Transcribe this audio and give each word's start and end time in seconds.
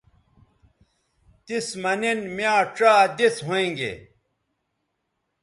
تس 1.45 1.67
مہ 1.81 1.93
نن 2.01 2.19
میاں 2.35 2.61
ڇا 2.75 2.93
دس 3.17 3.35
ھوینگے 3.45 3.93